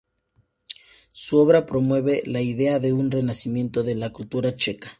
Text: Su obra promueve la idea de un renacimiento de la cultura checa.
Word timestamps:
Su 1.13 1.37
obra 1.37 1.67
promueve 1.67 2.23
la 2.25 2.41
idea 2.41 2.79
de 2.79 2.91
un 2.91 3.11
renacimiento 3.11 3.83
de 3.83 3.93
la 3.93 4.09
cultura 4.11 4.55
checa. 4.55 4.89